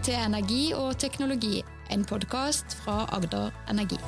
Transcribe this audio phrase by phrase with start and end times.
[0.00, 1.58] til Energi og teknologi,
[1.92, 3.98] en podkast fra Agder Energi.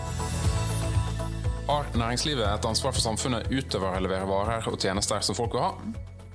[1.68, 5.60] Har næringslivet et ansvar for samfunnet utover å levere varer og tjenester som folk vil
[5.66, 5.74] ha?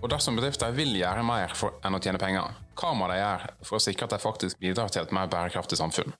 [0.04, 3.55] Og dersom bedrifter vil gjøre mer for enn å tjene penger, hva må de gjøre
[3.63, 6.13] for å sikre at de faktisk bidrar til et mer bærekraftig samfunn?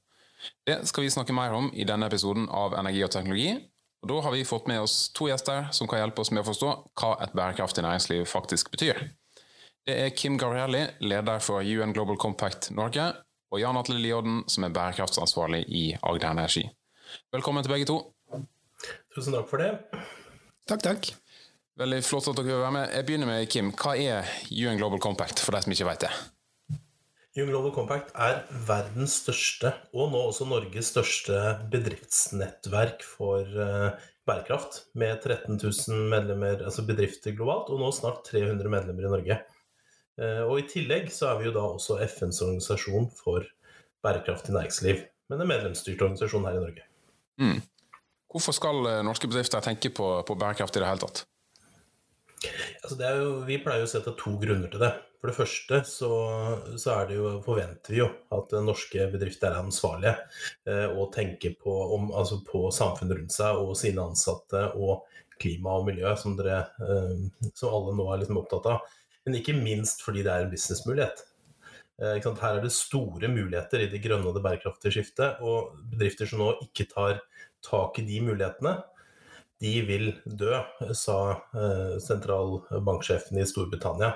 [0.66, 3.54] Det skal vi snakke mer om i denne episoden av Energi og teknologi.
[4.02, 6.50] Og Da har vi fått med oss to gjester som kan hjelpe oss med å
[6.50, 9.12] forstå hva et bærekraftig næringsliv faktisk betyr.
[9.88, 13.14] Det er Kim Gabrielli, leder for UN Global Compact Norge,
[13.52, 16.66] og Jan Atle Liodden, som er bærekraftsansvarlig i Agder Energi.
[17.34, 18.02] Velkommen til begge to.
[19.16, 19.72] Tusen takk for det.
[20.68, 21.12] Takk, takk.
[21.78, 22.90] Veldig flott at dere vil være med.
[22.96, 23.70] Jeg begynner med Kim.
[23.78, 26.12] Hva er UN Global Compact, for de som ikke vet det?
[27.38, 31.38] UN Global Compact er verdens største, og nå også Norges største
[31.72, 34.82] bedriftsnettverk for uh, bærekraft.
[34.98, 39.40] Med 13 000 medlemmer, altså bedrifter globalt, og nå snart 300 medlemmer i Norge.
[40.18, 43.46] Uh, og I tillegg så er vi jo da også FNs organisasjon for
[44.06, 45.02] bærekraftig næringsliv.
[45.30, 46.86] Men en medlemsstyrt organisasjon her i Norge.
[47.42, 47.60] Mm.
[48.32, 51.26] Hvorfor skal eh, norske bedrifter tenke på, på bærekraft i det hele tatt?
[52.84, 54.94] Altså jo, vi pleier å sette to grunner til det.
[55.18, 56.12] For det første så,
[56.78, 60.14] så er det jo, forventer vi jo at norske bedrifter er ansvarlige
[60.70, 65.08] eh, og tenker på, om, altså på, samfunnet rundt seg og sine ansatte og
[65.42, 68.94] klima og miljø, som, dere, eh, som alle nå er liksom opptatt av.
[69.28, 71.26] Men ikke minst fordi det er en businessmulighet.
[72.00, 75.42] Eh, Her er det store muligheter i det grønne og det bærekraftige skiftet.
[75.44, 77.20] Og bedrifter som nå ikke tar
[77.66, 78.78] tak i de mulighetene,
[79.60, 80.54] de vil dø,
[80.96, 81.20] sa
[81.58, 84.14] eh, sentralbanksjefen i Storbritannia.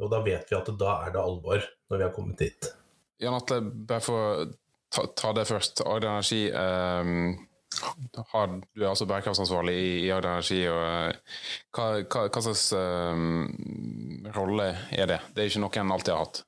[0.00, 2.70] Og da vet vi at da er det alvor, når vi har kommet dit.
[3.22, 4.46] Jan Atle, bare for
[4.94, 5.84] å ta, det først.
[5.86, 7.34] Agder Energi um,
[8.32, 10.62] har, Du er altså bærekraftsansvarlig i, i Agder Energi.
[10.70, 11.44] Og, uh,
[11.76, 15.20] hva, hva, hva, slags um, rolle er det?
[15.34, 16.42] Det er ikke noe en alltid har hatt.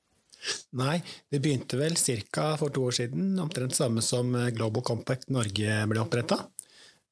[0.78, 0.98] Nei,
[1.32, 1.96] det begynte vel
[2.30, 2.52] ca.
[2.60, 6.44] for to år siden, omtrent samme som Global Compact Norge ble oppretta.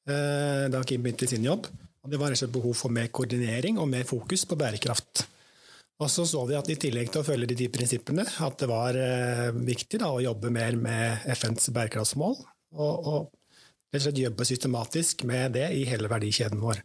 [0.05, 1.67] Eh, da Kim begynte sin jobb.
[2.05, 5.25] Og det var rett og slett behov for mer koordinering og mer fokus på bærekraft.
[6.03, 8.97] Og så så vi at i tillegg til å følge de prinsippene, at det var
[8.99, 12.37] eh, viktig da, å jobbe mer med FNs bærekraftsmål.
[12.75, 13.31] Og, og
[13.95, 16.83] rett og slett jobbe systematisk med det i hele verdikjeden vår.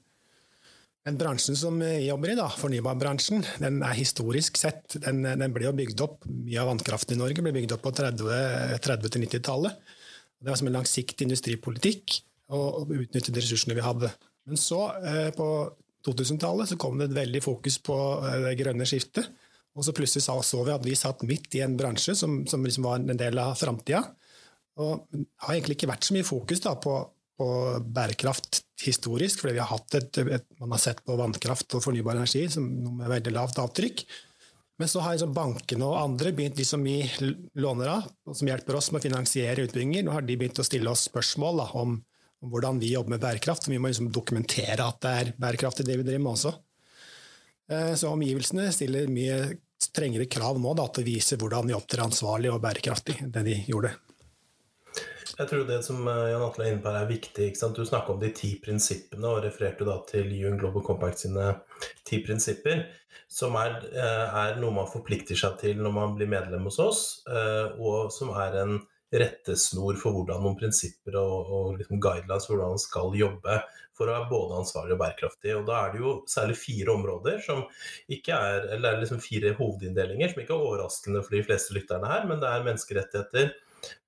[1.06, 5.65] Den bransjen som vi jobber i, da, fornybarbransjen, den er historisk sett Den, den ble
[5.65, 9.78] jo bygd opp, Mye av vannkraften i Norge ble bygd opp på 30-90-tallet.
[9.81, 10.00] 30
[10.41, 12.21] det var som en langsiktig industripolitikk
[12.56, 14.09] og utnytte de ressursene vi hadde.
[14.48, 15.48] Men så, eh, på
[16.06, 19.28] 2000-tallet, så kom det et veldig fokus på eh, det grønne skiftet.
[19.77, 22.88] Og så plutselig så vi at vi satt midt i en bransje som, som liksom
[22.88, 24.03] var en del av framtida.
[24.81, 26.97] Og det har egentlig ikke vært så mye fokus da, på,
[27.39, 27.49] på,
[27.85, 32.17] bærekraft historisk, fordi vi har hatt et, et, man har sett på vannkraft og fornybar
[32.17, 34.05] energi som noe med veldig lavt avtrykk.
[34.81, 37.03] Men så har liksom bankene og andre begynt, de som vi
[37.61, 40.65] låner av, og som hjelper oss med å finansiere utbygginger, nå har de begynt å
[40.65, 41.99] stille oss spørsmål da, om
[42.41, 43.67] om hvordan vi jobber med bærekraft.
[43.67, 46.55] For vi må liksom dokumentere at det er bærekraftig det vi driver med også.
[47.71, 49.41] Eh, så omgivelsene stiller mye
[49.81, 53.45] strengere krav nå da, til å vise hvordan vi opptrer ansvarlig og bærekraftig enn det
[53.47, 53.95] de gjorde.
[55.41, 57.47] Jeg tror det som eh, Jan Atle er inne på her er viktig.
[57.73, 61.55] Du snakka om de ti prinsippene og refererte da til UN Global Compact sine
[62.05, 62.83] ti prinsipper,
[63.31, 67.03] som er, eh, er, noe man forplikter seg til når man blir medlem hos oss,
[67.81, 68.81] og som er en
[69.11, 73.57] rettesnor for hvordan noen prinsipper og, og liksom guidelines for hvordan man skal jobbe
[73.97, 75.57] for å være både ansvarlig og bærekraftig.
[75.57, 77.65] Og Da er det jo særlig fire områder som
[78.12, 81.77] ikke er, eller det er liksom fire hovedinndelinger som ikke er overraskende for de fleste
[81.77, 83.53] lytterne her, men det er menneskerettigheter,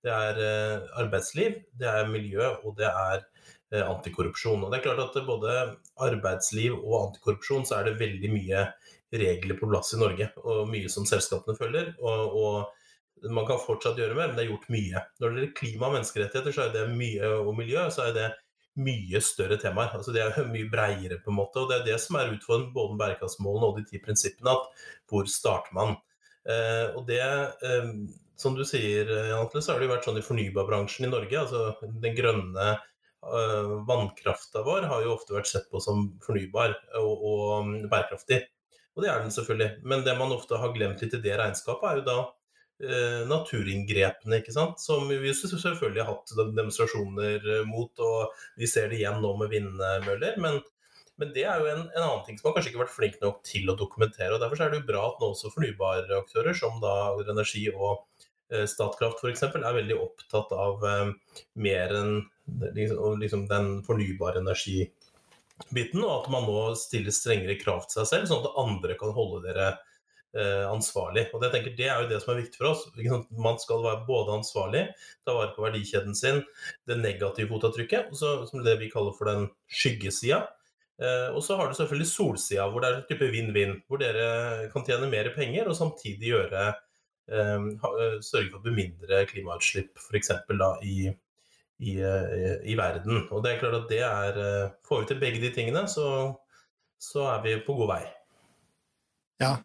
[0.05, 3.22] det er eh, arbeidsliv, det er miljø og det er
[3.72, 4.62] eh, antikorrupsjon.
[4.65, 5.56] Og det er klart at både
[6.03, 8.66] arbeidsliv og antikorrupsjon så er det veldig mye
[9.12, 11.93] regler på plass i Norge, og mye som selskapene følger.
[12.00, 15.03] og, og man kan fortsatt gjøre mer, men det er gjort mye.
[15.21, 18.31] Når det gjelder klima og menneskerettigheter så er det mye, og miljø, så er det
[18.82, 19.93] mye større temaer.
[19.99, 21.62] Altså det er mye breiere, på en måte.
[21.62, 24.56] Og det er det som er utfordrende både bærekraftsmålene og de ti prinsippene.
[24.56, 25.96] at Hvor starter man?
[26.49, 27.93] Eh, og det, eh,
[28.38, 31.44] som du sier, Jan Atle, så har det jo vært sånn i fornybarbransjen i Norge.
[31.44, 37.26] altså Den grønne eh, vannkrafta vår har jo ofte vært sett på som fornybar og,
[37.32, 38.43] og bærekraftig.
[38.93, 39.82] Og det er den selvfølgelig.
[39.88, 42.19] Men det man ofte har glemt litt i det regnskapet, er jo da
[42.82, 44.81] Eh, naturinngrepene, ikke sant?
[44.82, 47.93] som vi selvfølgelig har hatt demonstrasjoner eh, mot.
[48.02, 50.38] Og vi ser det igjen nå med vindmøller.
[50.43, 50.58] Men,
[51.20, 53.20] men det er jo en, en, annen ting som man kanskje ikke har vært flink
[53.23, 54.34] nok til å dokumentere.
[54.34, 57.93] og Derfor er det jo bra at nå også fornybare aktører, som da Energi og
[57.93, 58.02] eh,
[58.69, 61.06] Statkraft f.eks., er veldig opptatt av eh,
[61.54, 62.19] mer enn
[62.75, 68.44] liksom, den fornybare energibiten, og at man nå stiller strengere krav til seg selv, sånn
[68.44, 71.28] at andre kan holde dere eh, ansvarlig.
[71.32, 72.87] Og det, jeg tenker, det er jo det som er viktig for oss.
[73.49, 74.87] Man skal være både ansvarlig,
[75.26, 76.43] ta vare på verdikjeden sin,
[76.90, 80.44] det negative fotavtrykket, som det vi kaller for den skyggesida.
[81.02, 83.76] Eh, og så har du selvfølgelig solsida, hvor det er en type vinn-vinn.
[83.88, 86.88] Hvor dere kan tjene mer penger og samtidig gjøre eh, eh
[87.32, 90.32] sørge for å bemindre mindre klimautslipp, f.eks.
[90.84, 91.12] i
[91.82, 93.26] i, eh, i, verden.
[93.31, 96.06] Og det er klart at det er eh, Får vi til begge de tingene, så,
[97.00, 98.02] så er vi på god vei.
[99.43, 99.56] Ja.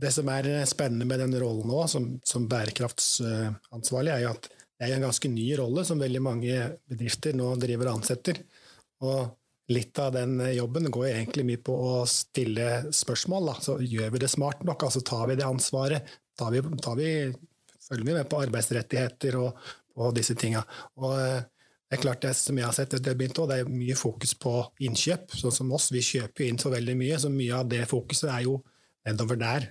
[0.00, 4.86] Det som er spennende med den rollen nå, som, som bærekraftsansvarlig, er jo at det
[4.86, 6.56] er en ganske ny rolle som veldig mange
[6.88, 8.40] bedrifter nå driver og ansetter.
[9.04, 13.50] Og litt av den jobben går egentlig mye på å stille spørsmål.
[13.50, 13.58] Da.
[13.60, 14.88] Så gjør vi det smart nok?
[14.88, 16.16] Altså tar vi det ansvaret?
[16.40, 17.12] Tar vi, tar vi,
[17.84, 19.64] følger vi med på arbeidsrettigheter og,
[20.00, 20.62] og disse tinga.
[20.96, 21.40] Eh,
[21.90, 24.54] det er klart det som jeg har sett, det, begynte, det er mye fokus på
[24.86, 25.34] innkjøp.
[25.40, 28.44] Sånn som oss, vi kjøper inn så veldig mye, så mye av det fokuset er
[28.46, 28.60] jo
[29.08, 29.66] nedover der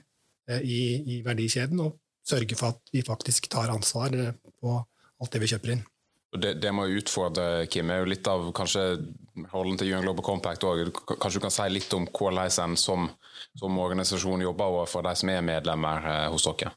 [0.52, 0.82] eh, i,
[1.16, 1.80] i verdikjeden.
[1.86, 1.96] Og
[2.28, 5.86] sørge for at vi faktisk tar ansvar eh, på alt det vi kjøper inn.
[6.30, 8.84] Det, det må utfordre Kim, er jo litt av kanskje
[9.50, 10.92] rollen til UN Global Compact òg.
[11.10, 13.08] Kanskje du kan si litt om hvordan en som,
[13.58, 16.76] som organisasjon jobber overfor de som er medlemmer hos dere?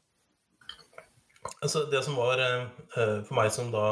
[1.63, 2.65] Altså, det som var eh,
[2.97, 3.85] eh, for meg som da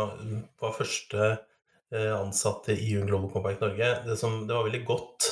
[0.61, 5.31] var første eh, ansatte i UN Global Compact Norge, det, som, det, var veldig godt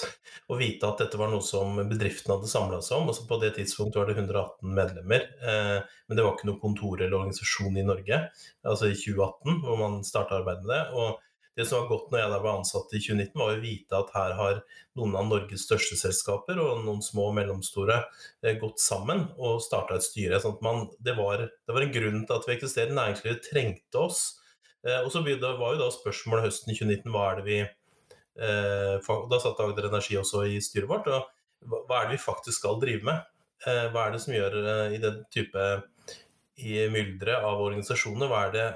[0.49, 3.11] å vite at dette var noe som bedriften hadde samla seg om.
[3.11, 7.19] Altså på det tidspunktet var det 118 medlemmer, men det var ikke noe kontor eller
[7.19, 8.17] organisasjon i Norge.
[8.65, 10.85] Altså i 2018, hvor man starta arbeidet med det.
[10.97, 11.19] og
[11.59, 14.35] det som var godt når jeg var ansatt i 2019, var å vite at her
[14.37, 14.59] har
[14.95, 19.97] noen av Norges største selskaper og noen små og mellomstore eh, gått sammen og starta
[19.97, 20.39] et styre.
[20.39, 22.95] Sånn man, det, var, det, var, en grunn til at vi eksisterer.
[22.95, 24.21] Næringslivet trengte oss.
[24.87, 27.73] Eh, og så var jo da spørsmålet høsten 2019 hva er det vi eh,
[28.39, 31.09] Da satt Agder Energi også i styret vårt.
[31.11, 31.27] og
[31.67, 33.25] Hva er det vi faktisk skal drive med?
[33.65, 34.55] Hva er det som gjør
[34.95, 35.65] i den type
[36.63, 38.67] i mylderet av organisasjoner, hva er det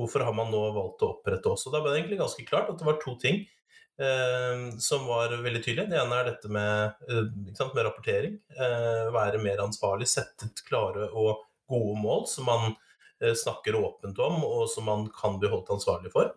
[0.00, 1.70] Hvorfor har man nå valgt å opprette også?
[1.70, 3.42] Da ble det egentlig ganske klart at det var to ting
[4.00, 5.90] eh, som var veldig tydelige.
[5.92, 8.38] Det ene er dette med, eh, sant, med rapportering.
[8.56, 14.18] Eh, være mer ansvarlig, sette et klare og gode mål som man eh, snakker åpent
[14.24, 16.32] om, og som man kan bli holdt ansvarlig for.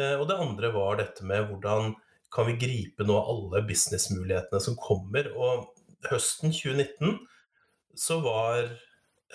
[0.00, 1.94] Eh, og det andre var dette med hvordan
[2.30, 5.32] kan vi gripe nå alle businessmulighetene som kommer.
[5.34, 5.68] Og
[6.10, 7.18] høsten 2019
[7.98, 8.70] så var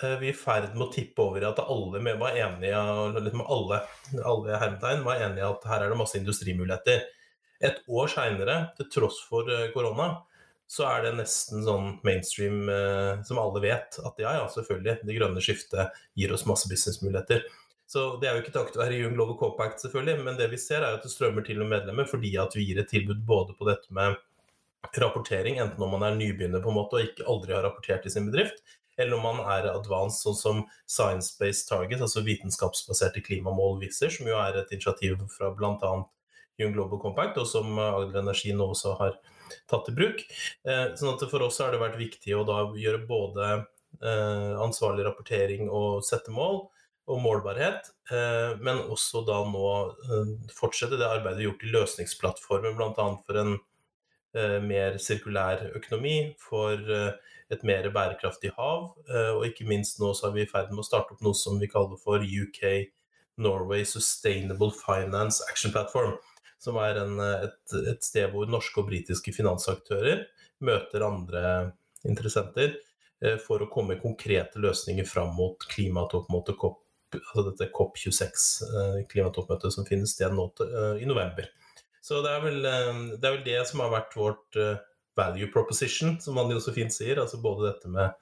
[0.02, 2.80] Eh, vi i ferd med å tippe over i at alle var enige,
[3.16, 3.80] liksom alle,
[4.20, 7.06] alle hermetegn var enige at her er det masse industrimuligheter.
[7.64, 10.10] Et år seinere, til tross for eh, korona,
[10.68, 15.16] så er det nesten sånn mainstream eh, som alle vet at ja, ja, selvfølgelig, det
[15.16, 17.46] grønne skiftet gir oss masse businessmuligheter.
[17.86, 20.82] Så Det er jo ikke takket være Young Global Compact, selvfølgelig, men det vi ser
[20.82, 23.68] er at det strømmer til med medlemmer fordi at vi gir et tilbud både på
[23.68, 24.16] dette med
[24.98, 28.12] rapportering, enten om man er nybegynner på en måte og ikke aldri har rapportert i
[28.12, 28.58] sin bedrift,
[28.98, 34.38] eller om man er advanced, sånn som Science-Based Target, altså vitenskapsbaserte klimamål viser, som jo
[34.40, 35.94] er et initiativ fra bl.a.
[36.56, 39.18] Young Global Compact, og som Agder Energi nå også har
[39.68, 40.22] tatt i bruk.
[40.64, 45.04] Eh, sånn at For oss har det vært viktig å da gjøre både eh, ansvarlig
[45.04, 46.64] rapportering og sette mål,
[47.06, 49.68] og målbarhet, eh, men også da nå
[50.54, 53.08] fortsette det arbeidet gjort i løsningsplattformen, bl.a.
[53.26, 53.56] for en
[54.68, 56.82] mer sirkulær økonomi, for
[57.52, 58.92] et mer bærekraftig hav.
[59.08, 61.36] Eh, og ikke minst nå så er vi i ferd med å starte opp noe
[61.38, 62.62] som vi kaller for UK
[63.42, 66.16] Norway Sustainable Finance Action Platform.
[66.62, 70.24] Som er en, et, et, sted hvor norske og britiske finansaktører
[70.64, 71.42] møter andre
[72.08, 72.78] interessenter
[73.22, 76.80] eh, for å komme konkrete løsninger fram mot klimatoppmøtet COP,
[77.14, 80.48] altså dette COP26, eh, som finner sted nå
[81.00, 81.48] i november.
[82.02, 84.58] Så det er, vel, det er vel det som har vært vårt
[85.18, 87.18] value proposition, som man jo så fint sier.
[87.18, 88.14] Altså både dette med,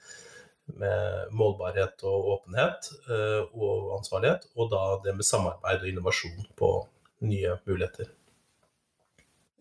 [0.81, 2.89] med målbarhet og åpenhet
[3.53, 6.71] og ansvarlighet, og da det med samarbeid og innovasjon på
[7.29, 8.09] nye muligheter.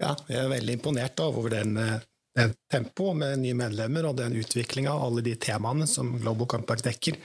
[0.02, 2.02] Ja, jeg er veldig imponert over den, eh,
[2.38, 6.88] den tempoet med nye medlemmer og den utviklinga av alle de temaene som Global Compact
[6.88, 7.20] dekker.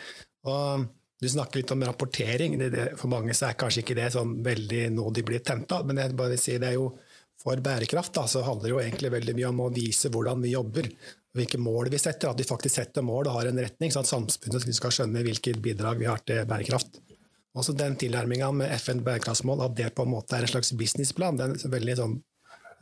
[0.49, 0.87] Og
[1.19, 2.57] du snakker litt om rapportering.
[2.99, 5.99] For mange så er kanskje ikke det sånn veldig nå de blir tent av, men
[5.99, 6.93] jeg bare vil si det er jo
[7.39, 10.57] for bærekraft, da, så handler det jo egentlig veldig mye om å vise hvordan vi
[10.57, 10.89] jobber,
[11.39, 12.33] hvilke mål vi setter.
[12.33, 15.61] At vi faktisk setter mål og har en retning, sånn at samfunnet skal skjønne hvilket
[15.63, 16.99] bidrag vi har til bærekraft.
[17.59, 21.39] Også den tilnærminga med FN bærekraftsmål, at det på en måte er en slags businessplan,
[21.39, 22.17] det er en veldig sånn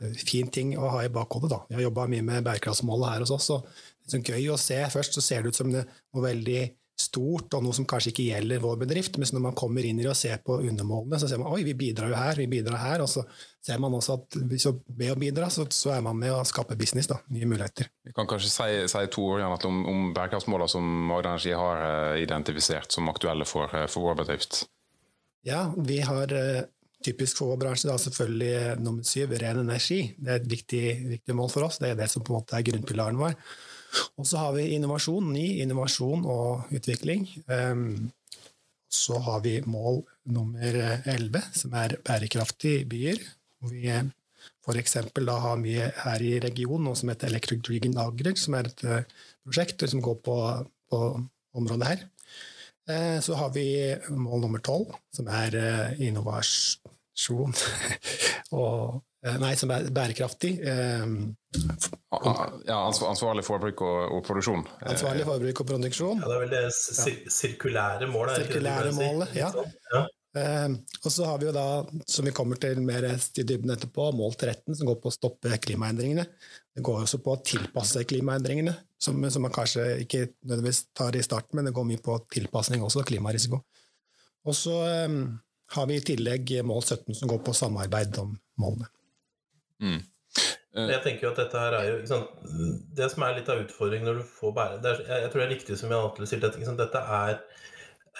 [0.01, 1.53] eh, fin ting å ha i bakhodet.
[1.53, 1.61] da.
[1.69, 3.51] Vi har jobba mye med bærekraftsmålet her hos oss.
[3.53, 4.81] og Det er så gøy å se.
[4.93, 6.61] Først så ser det ut som noe veldig
[6.97, 9.17] stort og noe som kanskje ikke gjelder vår bedrift.
[9.21, 11.61] Men når man kommer inn i det og ser på undermålene, så ser man oi,
[11.65, 13.03] vi bidrar jo her, vi bidrar her.
[13.05, 13.23] Og så
[13.63, 17.09] ser man også at ved å bidra, så, så er man med å skape business,
[17.11, 17.91] da, nye muligheter.
[18.07, 22.15] Vi kan kanskje si, si to ord om, om bærekraftsmålene som Magda Energi har uh,
[22.21, 24.63] identifisert som aktuelle for, uh, for, vår bedrift.
[25.45, 26.65] Ja, vi har uh,
[27.05, 30.01] typisk for vår bransje da selvfølgelig nummer syv, ren energi.
[30.17, 31.77] Det er et viktig, viktig mål for oss.
[31.83, 33.37] Det er det som på en måte er grunnpilaren vår.
[34.17, 37.27] Og så har vi innovasjon, ny innovasjon og utvikling.
[37.51, 38.11] Ehm,
[38.87, 40.01] så har vi mål
[40.31, 43.19] nummer 11, som er bærekraftige byer.
[43.67, 43.89] Vi
[44.67, 44.97] f.eks.
[45.27, 49.17] har mye her i regionen noe som heter Electric Drigan Agder, som er et eh,
[49.45, 50.37] prosjekt som går på,
[50.91, 51.01] på
[51.57, 52.05] området her.
[52.87, 53.67] Eh, så har vi
[54.11, 56.07] mål nummer 12, som er eh,
[57.17, 57.53] innovasjon
[58.61, 60.61] og Nei, som er bærekraftig.
[60.63, 61.03] Ja,
[62.85, 64.61] ansvarlig forbruk og, og, produksjon.
[64.87, 66.21] Ansvarlig forbruk og produksjon.
[66.21, 66.61] Ja, Det er vel det
[67.33, 68.45] sirkulære målet?
[68.45, 69.49] Sirkulære målet, ja.
[69.91, 70.01] ja.
[71.01, 74.33] Og så har vi jo da, som vi kommer til mer i dybden etterpå, mål
[74.37, 76.25] 13, som går på å stoppe klimaendringene.
[76.77, 81.25] Det går også på å tilpasse klimaendringene, som, som man kanskje ikke nødvendigvis tar i
[81.25, 83.57] starten, men det går mye på tilpasning også, klimarisiko.
[84.47, 84.77] Og så
[85.75, 88.87] har vi i tillegg mål 17, som går på samarbeid om målene.
[89.83, 89.99] Mm.
[90.77, 90.89] Eh.
[90.91, 92.33] Jeg tenker jo at dette her er jo sant,
[92.97, 95.55] Det som er litt av utfordringen når du får bære er, Jeg tror det er
[95.55, 97.39] riktig som Jan Atle sier, dette, dette er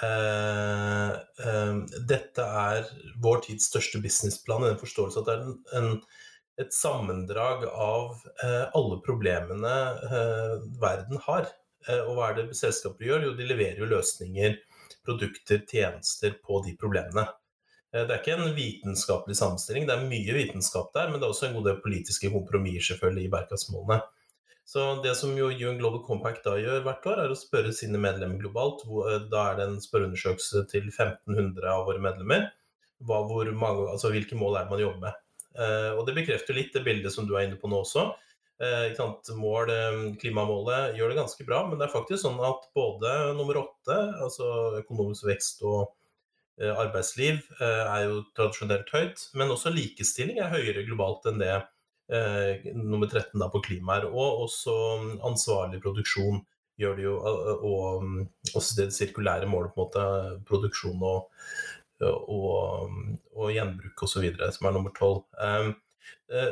[0.07, 1.11] eh,
[1.45, 2.89] eh, Dette er
[3.23, 6.25] vår tids største businessplan i den forståelse at det er en, en,
[6.57, 9.75] et sammendrag av eh, alle problemene
[10.07, 11.51] eh, verden har.
[11.85, 13.27] Eh, og hva er det selskaper gjør?
[13.27, 14.57] Jo, de leverer jo løsninger,
[15.07, 17.25] produkter, tjenester på de problemene.
[17.93, 21.33] Eh, det er ikke en vitenskapelig sammenstilling, det er mye vitenskap der, men det er
[21.33, 24.01] også en god del politiske kompromisser selvfølgelig i bærekraftsmålene.
[24.67, 27.99] Så det som jo UN Global Compact da gjør hvert år, er å spørre sine
[28.03, 28.83] medlemmer globalt.
[28.83, 32.49] Eh, da er det en spørreundersøkelse til 1500 av våre medlemmer.
[33.07, 33.21] Hva,
[33.53, 35.23] mange, altså hvilke mål er det man jobber med?
[35.57, 38.09] Eh, og det bekrefter litt det bildet som du er inne på nå også.
[39.37, 39.69] Mål,
[40.17, 44.47] klimamålet gjør det ganske bra, men det er faktisk sånn at både nummer åtte, altså
[44.79, 45.91] økonomisk vekst og
[46.57, 51.51] Eh, arbeidsliv eh, er jo tradisjonelt høyt, men også likestilling er høyere globalt enn det
[51.53, 54.07] eh, nummer 13 da på klima er.
[54.09, 56.41] Og også mm, ansvarlig produksjon
[56.81, 58.23] gjør det jo, og mm,
[58.57, 60.07] også det sirkulære målet, på en måte,
[60.49, 61.29] produksjon og,
[62.01, 64.25] og, mm, og gjenbruk osv.,
[64.57, 65.21] som er nummer 12.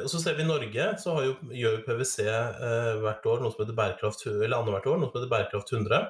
[0.03, 2.23] Og så ser vi I Norge så jo, gjør PwC
[3.01, 6.05] hvert år noe som heter bærekraft, eller annethvert år noe som heter Bærekraft 100.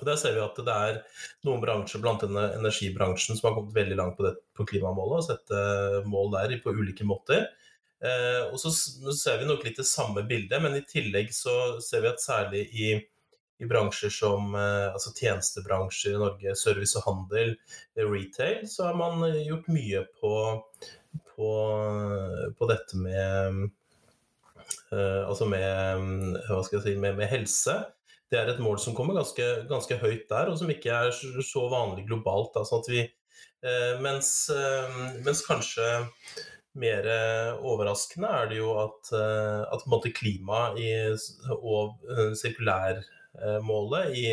[0.00, 1.00] Og Der ser vi at det er
[1.46, 5.26] noen bransjer, blant annet energibransjen, som har kommet veldig langt på, det, på klimamålet og
[5.28, 7.50] sette mål der på ulike måter.
[8.00, 8.72] Eh, og så
[9.12, 12.62] ser vi nok litt det samme bildet, men i tillegg så ser vi at særlig
[12.72, 12.94] i,
[13.60, 17.52] i bransjer som eh, altså tjenestebransjer i Norge, service og handel,
[18.00, 20.32] retail, så har man gjort mye på,
[21.40, 21.52] på,
[22.58, 23.64] på dette med
[24.92, 27.80] eh, Altså med, hva skal jeg si, med, med helse
[28.30, 31.64] det er et mål som kommer ganske, ganske, høyt der, og som ikke er så
[31.66, 32.52] vanlig globalt.
[32.54, 33.00] Da, sånn vi,
[33.66, 35.88] eh, mens, eh, mens, kanskje
[36.78, 37.08] mer
[37.66, 39.10] overraskende er det jo at,
[39.74, 39.82] at
[40.14, 40.68] klima
[41.56, 41.98] og
[42.30, 42.30] og
[43.30, 44.24] sirkulærmålet i,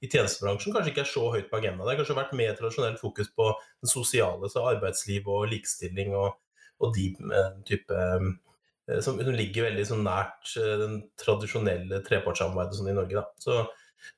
[0.00, 1.84] i, tjenestebransjen kanskje ikke er så høyt på agendaen.
[1.84, 3.50] Det har kanskje vært mer tradisjonelt fokus på
[3.82, 6.38] det sosiale, så arbeidsliv og likestilling og,
[6.80, 7.10] og de
[7.68, 8.04] type
[8.90, 13.24] Eh, som, som, ligger veldig sånn nært eh, den tradisjonelle trepartssamarbeidet sånn i Norge.
[13.42, 13.58] Så,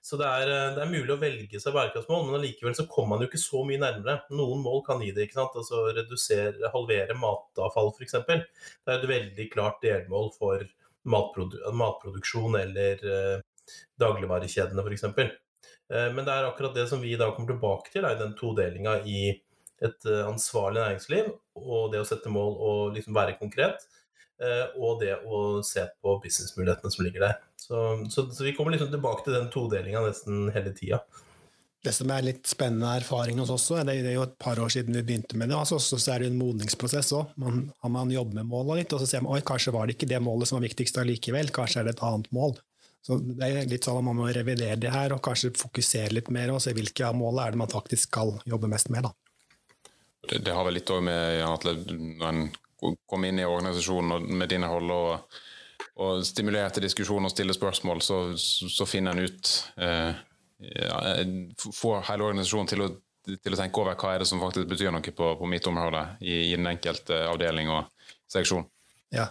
[0.05, 3.17] så det, er, eh, det, er, mulig å velge seg bærekraftsmål, men allikevel så kommer
[3.17, 4.21] man jo ikke så mye nærmere.
[4.35, 5.27] Noen mål kan gi det.
[5.27, 5.59] ikke sant?
[5.63, 8.21] Altså redusere, Halvere matavfall, f.eks.
[8.29, 10.65] Det er et veldig klart delmål for
[11.13, 13.39] matprodu matproduksjon eller eh,
[14.01, 15.09] dagligvarekjedene, f.eks.
[15.13, 19.01] Eh, men det er akkurat det som vi da kommer tilbake til, er den todelinga
[19.09, 19.33] i
[19.83, 23.83] et ansvarlig næringsliv og det å sette mål og liksom være konkret.
[24.43, 27.37] Eh, og det å se på businessmulighetene som ligger der.
[27.61, 31.03] Så, så, så vi kommer liksom tilbake til den todelinga nesten hele tida.
[31.83, 34.95] Det som er litt spennende erfaring hos oss, det er jo et par år siden
[34.99, 35.59] vi begynte med det.
[35.59, 37.33] altså Så er det en modningsprosess òg.
[37.43, 40.11] Man, man jobber med måla litt, og så ser man oi, kanskje var det ikke
[40.11, 41.51] det målet som var viktigst allikevel.
[41.55, 42.55] Kanskje er det et annet mål.
[43.03, 46.31] Så det er litt sånn at Man må revidere det her og kanskje fokusere litt
[46.35, 49.09] mer og se hvilke av målene er det man faktisk skal jobbe mest med.
[49.09, 49.15] da.
[50.29, 52.45] Det, det har vel litt òg med at når en
[53.07, 55.39] kom inn i organisasjonen med dine hold og,
[56.03, 60.21] og, stimulerte til diskusjon og stille spørsmål, så, så finner en ut eh,
[60.63, 60.99] ja,
[61.59, 62.89] Får hele organisasjonen til å,
[63.27, 66.05] til å, tenke over hva er det som faktisk betyr noe på, på mitt område
[66.21, 67.91] i, i, den enkelte avdeling og
[68.31, 68.67] seksjon.
[69.15, 69.29] Ja.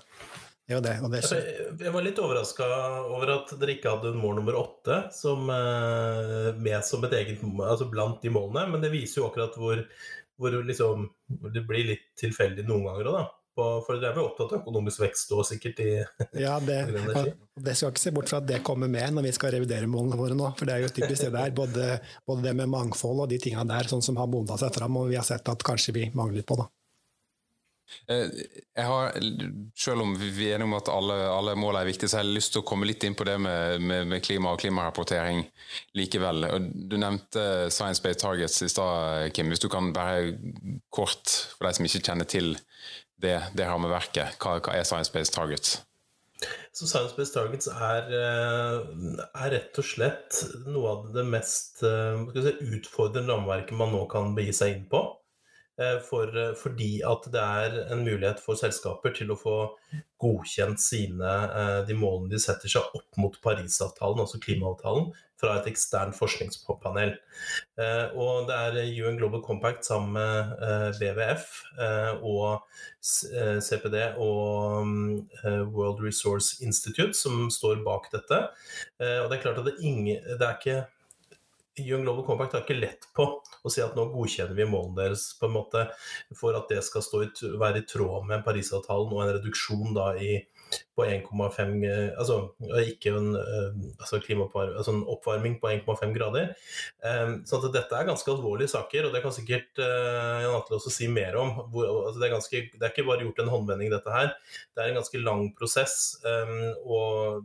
[0.72, 0.96] Det det.
[1.04, 1.40] Det Altså,
[1.84, 2.70] jeg var litt overraska
[3.12, 7.44] over at dere ikke hadde en mål nummer åtte som, eh, med som et eget
[7.44, 9.84] altså blant de målene, men det viser jo akkurat hvor,
[10.40, 11.10] hvor liksom,
[11.52, 13.28] det blir litt tilfeldig noen ganger òg, da.
[13.52, 15.90] For dere er vel opptatt av økonomisk vekst og sikkert i
[16.40, 16.78] Ja, det,
[17.60, 20.20] det skal ikke se bort fra at det kommer med når vi skal revidere målene
[20.20, 20.54] våre nå.
[20.58, 21.88] For det er jo typisk det der, både,
[22.28, 25.12] både det med mangfold og de tinga der, sånn som har bonda seg fram, og
[25.12, 26.62] vi har sett at kanskje vi mangler litt på.
[26.64, 26.70] da.
[28.08, 28.28] Eh,
[28.78, 29.18] Jeg har,
[29.76, 32.38] selv om vi er enige om at alle, alle mål er viktige, så har jeg
[32.40, 35.44] lyst til å komme litt inn på det med, med, med klima og klimarapportering
[35.98, 36.48] likevel.
[36.90, 39.52] Du nevnte Science Based Targets i stad, Kim.
[39.52, 40.38] Hvis du kan bare
[40.90, 42.56] kort, for de som ikke kjenner til
[43.22, 45.80] det, det rammeverket, hva, hva er Science Based Targets?
[46.74, 52.24] Så Science Based Targets er, eh, er rett og slett noe av det mest eh,
[52.34, 55.04] si, utfordrende rammeverket man nå kan begi seg inn på.
[55.80, 59.56] Eh, For, eh, fordi at det er en mulighet for selskaper til å få
[60.22, 65.12] godkjent sine, eh, de målene de setter seg opp mot Parisavtalen, altså klimaavtalen,
[65.42, 67.16] fra et eksternt forskningspanel.
[68.14, 70.52] Og det er UN Global Compact sammen med
[71.00, 71.48] WWF
[72.22, 72.62] og
[73.02, 75.16] CPD og mm,
[75.74, 78.38] World Resource Institute som står bak dette.
[79.02, 80.84] Og det er klart at det, er ingen, det er ikke
[81.82, 85.28] UN Global Compact har ikke lett på å si at nå godkjenner vi målene deres
[85.40, 85.86] på en måte
[86.38, 87.24] for at det skal stå
[87.62, 90.40] være i tråd med Parisavtalen og en reduksjon da i
[90.96, 92.38] på 1,5 eh, Altså
[92.84, 96.54] ikke en, eh, altså altså en oppvarming på 1,5 grader.
[97.04, 100.94] Eh, Så at dette er ganske alvorlige saker, og det kan sikkert Jan Atle også
[100.94, 101.54] si mer om.
[101.72, 104.34] Hvor, altså det, er ganske, det er ikke bare gjort en håndvending, dette her.
[104.76, 106.18] Det er en ganske lang prosess.
[106.86, 107.44] og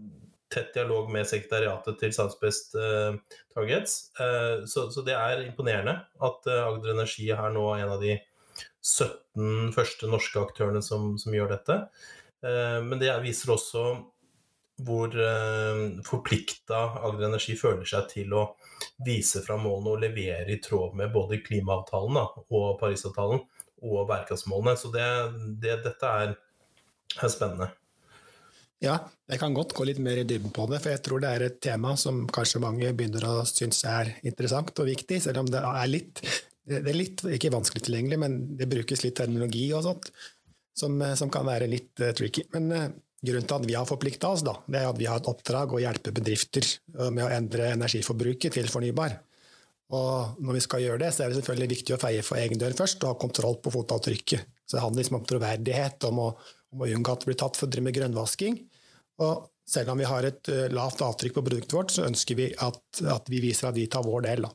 [0.52, 3.96] tett dialog med sekretariatet til Southbest Based eh, Targets.
[4.20, 5.98] Eh, så, så det er imponerende
[6.28, 8.18] at eh, Agder Energi er nå en av de
[8.86, 11.80] 17 første norske aktørene som, som gjør dette.
[12.46, 13.82] Men det viser også
[14.86, 18.44] hvor uh, forplikta Agder Energi føler seg til å
[19.06, 23.40] vise fram målene og levere i tråd med både klimaavtalen da, og Parisavtalen
[23.86, 24.76] og bærekraftsmålene.
[24.78, 25.08] Så det,
[25.64, 26.36] det, dette er,
[27.16, 27.72] er spennende.
[28.84, 28.98] Ja,
[29.30, 31.44] jeg kan godt gå litt mer i dybden på det, for jeg tror det er
[31.46, 35.62] et tema som kanskje mange begynner å synes er interessant og viktig, selv om det
[35.64, 36.20] er litt,
[36.68, 40.10] det er litt ikke vanskelig tilgjengelig, men det brukes litt terminologi og sånt,
[40.76, 42.44] som, som kan være litt uh, tricky.
[42.52, 42.90] Men uh,
[43.24, 45.72] grunnen til at vi har forplikta oss, da, det er at vi har et oppdrag
[45.72, 49.16] å hjelpe bedrifter uh, med å endre energiforbruket til fornybar.
[49.96, 52.60] Og når vi skal gjøre det, så er det selvfølgelig viktig å feie for egen
[52.60, 54.52] dør først og ha kontroll på fotavtrykket.
[54.66, 56.30] Så det handler liksom om troverdighet, om å,
[56.76, 58.60] om å unngå at det blir tatt for å drive med grønnvasking.
[59.24, 62.52] Og selv om vi har et uh, lavt avtrykk på produktet vårt, så ønsker vi
[62.62, 64.46] at, at vi viser at vi tar vår del.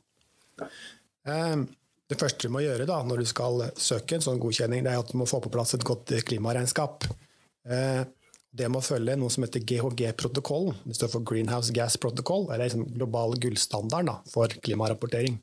[1.28, 1.66] Um,
[2.08, 5.02] det første du må gjøre da, når du skal søke en sånn godkjenning, det er
[5.02, 7.08] at du må få på plass et godt klimaregnskap.
[7.68, 8.04] Uh,
[8.52, 10.76] det må følge noe som heter GHG-protokollen.
[10.84, 12.46] Det står for Greenhouse Gas Protocol.
[12.48, 15.38] Det er liksom global gullstandard for klimarapportering.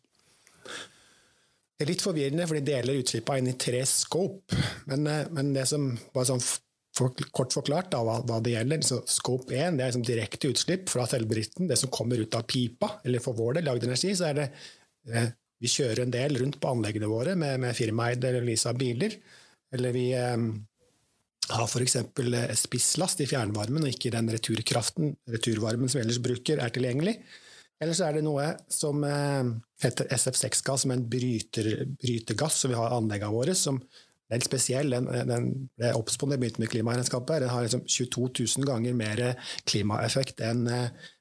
[1.80, 4.58] Det er litt forvirrende, for de deler utslippene inn i tre scope.
[4.92, 6.44] Men, men det som bare sånn
[7.32, 10.90] kort forklart da, hva, hva, det gjelder, så Scope 1 det er liksom direkte utslipp
[10.92, 12.96] fra selvbedriften, det som kommer ut av pipa.
[13.08, 14.48] Eller for vår del, lagd energi, så er det
[15.12, 19.18] eh, Vi kjører en del rundt på anleggene våre med, med firmaeide eller leasa biler.
[19.76, 20.38] Eller vi eh,
[21.50, 21.98] har f.eks.
[22.62, 27.18] spisslast i fjernvarmen, og ikke den returkraften, returvarmen som vi ellers bruker, er tilgjengelig.
[27.80, 32.74] Eller så er det noe som eh, heter SF6-gass, som er en bryter, brytegass som
[32.74, 33.56] vi har i anleggene våre.
[33.56, 33.80] som
[34.34, 34.92] helt spesiell.
[34.94, 37.44] Den, den ble oppspådd da jeg begynte med klimaregnskapet.
[37.44, 38.28] Den har liksom 22
[38.60, 39.24] 000 ganger mer
[39.70, 40.68] klimaeffekt enn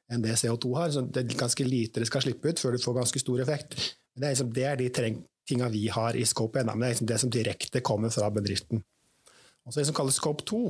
[0.08, 0.92] enn det CO2 har.
[0.92, 3.78] Så det er ganske lite det skal slippe ut før du får ganske stor effekt.
[4.14, 5.10] Men det er, liksom, det er de
[5.48, 6.70] tinga vi har i Scope 1.
[6.70, 8.84] Men det er liksom det som direkte kommer fra bedriften.
[9.66, 10.62] Og så det som kalles Scope 2.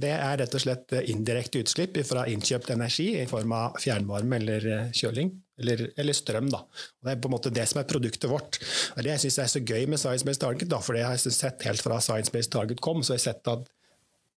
[0.00, 4.66] Det er rett og slett indirekte utslipp fra innkjøpt energi i form av fjernvarme eller
[4.94, 6.50] kjøling, eller, eller, strøm.
[6.52, 6.62] Da.
[6.64, 8.60] Og det er på en måte det som er produktet vårt.
[8.96, 11.16] Og Det jeg syns er så gøy med Science Based Target, da, for det har
[11.16, 13.70] jeg sett helt fra Science Based Target kom, så har jeg sett at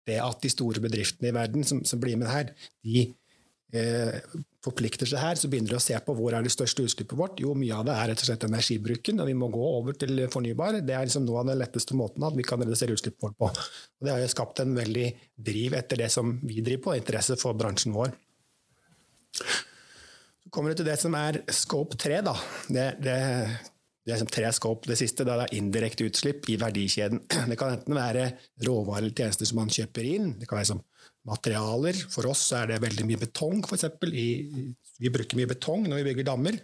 [0.07, 2.49] det at de store bedriftene i verden som, som blir med her,
[2.83, 3.05] de
[3.73, 4.17] eh,
[4.63, 7.41] forplikter seg her, så begynner de å se på hvor er det største utslippet vårt.
[7.43, 10.23] Jo, mye av det er rett og slett energibruken, og vi må gå over til
[10.33, 10.79] fornybar.
[10.85, 13.51] Det er liksom noe av den letteste måten at vi kan redusere utslippet vårt på.
[13.51, 15.07] Og det har jo skapt en veldig
[15.51, 18.13] driv etter det som vi driver på, interesse for bransjen vår.
[20.53, 22.19] Kommer du til det som er scope 3.
[22.25, 22.33] Da.
[22.69, 23.17] Det, det,
[24.05, 24.85] det er tre scope.
[24.89, 27.23] Det siste det er indirekte utslipp i verdikjeden.
[27.49, 28.27] Det kan enten være
[28.65, 30.35] råvarer eller tjenester som man kjøper inn.
[30.37, 30.83] Det kan være som
[31.25, 31.97] materialer.
[32.13, 33.89] For oss er det veldig mye betong, f.eks.
[35.01, 36.61] Vi bruker mye betong når vi bygger dammer.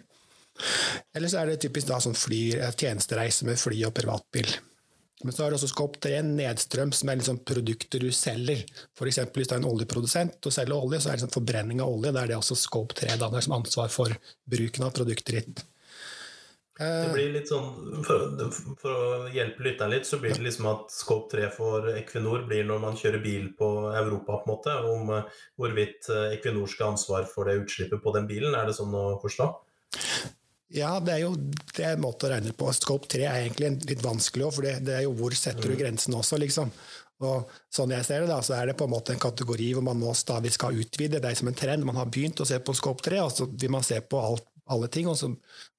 [1.16, 2.42] Eller så er det typisk da sånn fly,
[2.78, 4.52] tjenestereise med fly og privatbil.
[5.24, 8.62] Men så har du også scope 3 nedstrøm, som er liksom produkter du selger.
[8.96, 9.20] F.eks.
[9.34, 12.14] hvis du er en oljeprodusent og selger olje, så er det liksom forbrenning av olje.
[12.16, 13.18] Da er det også scope 3.
[13.20, 14.16] Da som ansvar for
[14.48, 15.66] bruken av produktet ditt.
[16.80, 17.66] Det blir litt sånn,
[18.06, 18.22] for,
[18.80, 22.64] for å hjelpe lytteren litt, så blir det liksom at Scope 3 for Equinor blir
[22.64, 24.76] når man kjører bil på Europa, på en måte.
[24.88, 28.56] Om eh, hvorvidt eh, Equinor skal ha ansvar for det utslippet på den bilen.
[28.56, 29.50] Er det sånn å forstå?
[30.70, 32.68] Ja, det er jo det er en måte å regne på.
[32.76, 35.78] Scope 3 er egentlig litt vanskelig òg, for det, det er jo hvor setter du
[35.78, 36.70] grensen også, liksom.
[37.26, 39.84] Og sånn jeg ser det, da, så er det på en måte en kategori hvor
[39.84, 41.20] man nå stadig skal utvide.
[41.20, 41.84] Det er som en trend.
[41.84, 44.46] Man har begynt å se på Scope 3, og så vil man se på alt,
[44.70, 45.28] alle ting, og så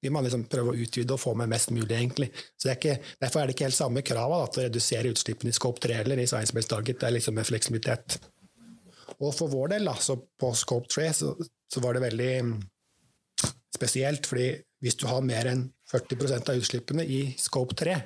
[0.04, 2.28] vil man liksom prøve å utvide og få med mest mulig, egentlig.
[2.54, 5.50] Så det er ikke, Derfor er det ikke helt samme krava til å redusere utslippene
[5.50, 7.00] i Scope 3 eller i Science Based Target.
[7.00, 8.20] Det er liksom en fleksibilitet.
[9.18, 11.32] Og for vår del, da, så på Scope 3, så,
[11.72, 12.52] så var det veldig mm,
[13.74, 14.52] spesielt, fordi
[14.82, 17.96] hvis du har mer enn 40% av utslippene i Scope 3,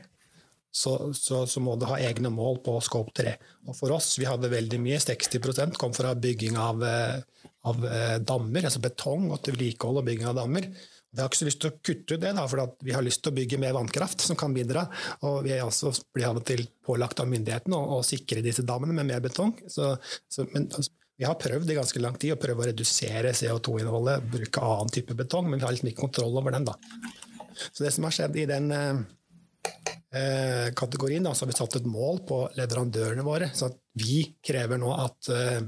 [0.77, 3.33] så, så, så må du ha egne mål på Scope 3.
[3.71, 8.19] Og for oss, vi hadde veldig mye, 60% kom fra bygging av, eh, av eh,
[8.21, 10.69] dammer, altså betong og til vedlikehold og bygging av dammer.
[11.17, 13.23] Vi har ikke så lyst til å kutte ut det, da, for vi har lyst
[13.25, 14.85] til å bygge mer vannkraft som kan bidra.
[15.25, 18.67] Og vi er også blir av og til pålagt av myndighetene å, å sikre disse
[18.69, 19.55] dammene med mer betong.
[19.73, 19.95] Så,
[20.29, 24.25] så, men altså, vi har prøvd i ganske lang tid å prøve å redusere CO2-innholdet,
[24.33, 26.67] bruke annen type betong, men vi har liksom ikke kontroll over den.
[26.69, 26.77] da.
[27.73, 31.89] Så det som har skjedd i den eh, kategorien, da, så har vi satt et
[31.89, 33.49] mål på leverandørene våre.
[33.57, 35.63] Så vi krever nå at eh,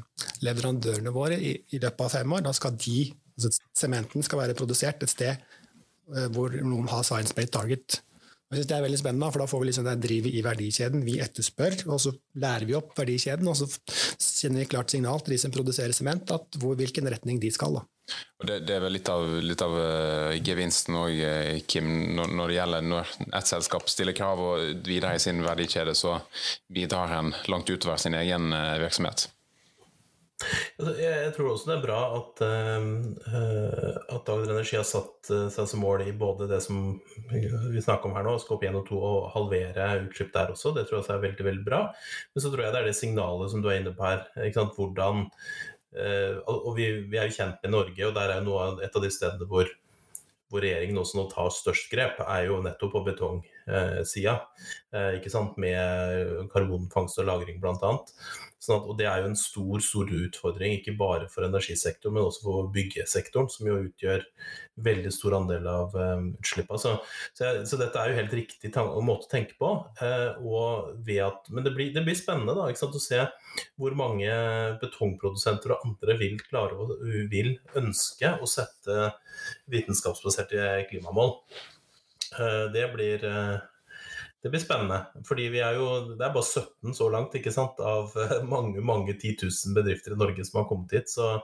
[0.44, 2.98] leverandørene våre i, i løpet av fem år, da skal de,
[3.38, 8.02] altså sementen skal være produsert et sted eh, hvor noen har science-based target.
[8.48, 11.04] Jeg synes Det er veldig spennende, for da får vi liksom det drivet i verdikjeden.
[11.04, 13.68] Vi etterspør, og så lærer vi opp verdikjeden, og så
[14.16, 17.76] sender vi klart signal til de som produserer sement, at hvor, hvilken retning de skal.
[17.76, 17.84] da.
[18.40, 21.20] Og det, det er vel litt av, litt av eh, gevinsten òg,
[21.68, 25.92] Kim, når, når det gjelder når et selskap stiller krav og videre i sin verdikjede,
[25.98, 26.16] så
[26.72, 29.28] bidrar en langt utover sin egen eh, virksomhet.
[30.78, 35.48] Altså, Jeg, tror også det er bra at, uh, at Agder Energi har satt uh,
[35.50, 36.92] seg som mål i både det som
[37.32, 40.72] vi snakker om her nå, Skop 1 og 2, og halvere utslipp der også.
[40.76, 41.82] Det tror jeg er veldig veldig bra.
[42.32, 44.24] Men så tror jeg det er det signalet som du er inne på her.
[44.78, 48.72] hvordan uh, Og vi, vi, er jo kjent med Norge, og der er jo noe,
[48.86, 49.74] et av de stedene hvor,
[50.52, 53.06] hvor regjeringen også nå tar størst grep, er jo nettopp på
[53.68, 54.38] betongsida.
[55.18, 57.96] Ikke sant, med karbonfangst og -lagring bl.a.
[58.58, 62.26] Sånn at, og det er jo en stor stor utfordring, ikke bare for energisektoren, men
[62.26, 64.24] også for byggesektoren, som jo utgjør
[64.82, 66.80] veldig stor andel av um, utslippene.
[66.82, 66.96] Så,
[67.38, 68.72] så, så, dette er jo helt riktig
[69.06, 69.70] måte å tenke på.
[70.02, 70.90] Eh, og
[71.22, 73.22] at, men det blir, det blir spennende da, ikke sant, å se
[73.78, 74.28] hvor mange
[74.82, 76.98] betongprodusenter og andre vil klare å,
[77.30, 79.12] vil ønske å sette
[79.70, 81.36] vitenskapsbaserte klimamål.
[82.36, 83.58] Uh, det blir uh,
[84.42, 85.06] det blir spennende.
[85.26, 88.14] fordi vi er jo, Det er bare 17 så langt ikke sant, av
[88.52, 91.10] mange mange 10 000 bedrifter i Norge som har kommet hit.
[91.10, 91.40] Så,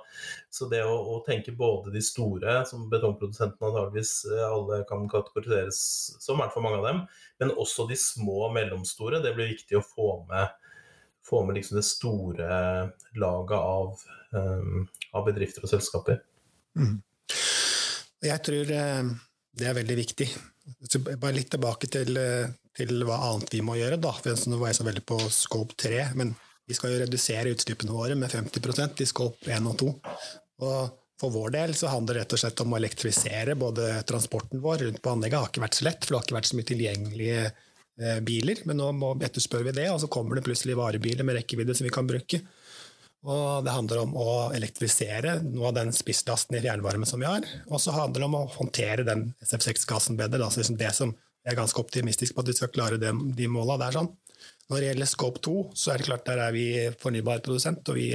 [0.51, 4.15] så det å, å, tenke både de store, som betongprodusentene antageligvis
[4.47, 5.81] alle kan kategoriseres
[6.23, 7.03] som, i hvert fall mange av dem,
[7.43, 10.55] men også de små og mellomstore, det blir viktig å få med,
[11.27, 12.63] få med liksom det store
[13.19, 14.07] laget av,
[14.39, 16.23] um, av bedrifter og selskaper.
[16.79, 17.01] Mm.
[18.25, 18.71] Jeg tror
[19.59, 20.29] det er veldig viktig.
[20.89, 22.17] Så bare litt tilbake til,
[22.77, 24.01] til, hva annet vi må gjøre.
[24.03, 24.15] Da.
[24.49, 26.35] Nå var jeg så veldig på scope 3, men
[26.67, 29.91] vi skal jo redusere utslippene våre med 50% i scope 1 og 2.
[30.65, 30.79] Og
[31.21, 34.87] for vår del så handler det rett og slett om å elektrifisere både transporten vår
[34.89, 35.39] rundt på anlegget.
[35.41, 38.63] Har ikke vært så lett, for det har ikke vært så mye tilgjengelige eh, biler.
[38.69, 41.95] Men nå etterspør vi det, og så kommer det plutselig varebiler med rekkevidde som vi
[41.95, 42.41] kan bruke.
[43.25, 47.47] Og det handler om å elektrifisere noe av den spisslasten i fjernvarme som vi har.
[47.71, 50.43] Og så handler det om å håndtere den SF6-gassen bedre.
[50.43, 50.51] Da.
[50.53, 53.49] Så liksom det som jeg er ganske optimistisk på at vi skal klare det, de
[53.53, 54.11] måla sånn.
[54.69, 56.67] Når det gjelder Scope 2, så er det klart der er vi
[57.01, 58.07] fornybarprodusent, og vi,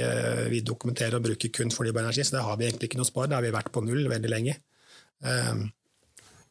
[0.50, 3.30] vi, dokumenterer og bruker kun fornybar energi, så det har vi egentlig ikke noe spar.
[3.30, 4.56] Det har vi vært på null veldig lenge.
[5.22, 5.68] Um,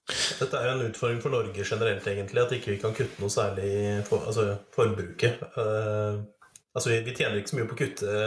[0.10, 3.34] dette er jo en utfordring for Norge generelt, egentlig, at ikke vi kan kutte noe
[3.34, 3.72] særlig
[4.08, 4.46] for, altså,
[4.76, 5.44] forbruket.
[5.60, 6.24] Uh,
[6.80, 8.22] altså, vi, tjener ikke så mye på å kutte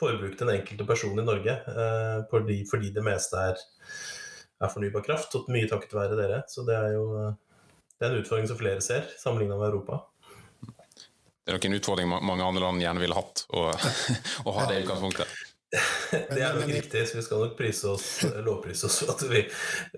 [0.00, 3.62] forbruket til den enkelte person i Norge, uh, fordi, fordi, det meste er,
[4.60, 6.42] er fornybar kraft, og mye takket være dere.
[6.50, 7.06] Så det er jo
[8.00, 9.98] det er en utfordring som flere ser, sammenlignet med Europa.
[11.44, 13.68] Det er nok en utfordring mange andre land gjerne ville hatt, å
[14.56, 15.34] ha det i utgangspunktet.
[16.10, 18.06] Det er nok riktig, så vi skal nok prise oss,
[18.46, 19.44] lovprise oss for at vi,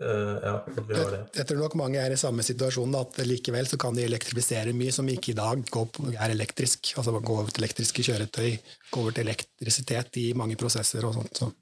[0.03, 1.23] uh, ja, vi har det.
[1.39, 4.93] Jeg tror nok mange er i samme situasjon, at likevel så kan de elektrifisere mye
[4.95, 5.65] som ikke i dag
[6.13, 6.95] er elektrisk.
[7.01, 8.53] Altså gå over til elektriske kjøretøy,
[8.93, 11.43] gå over til elektrisitet i mange prosesser og sånt.
[11.43, 11.53] Så.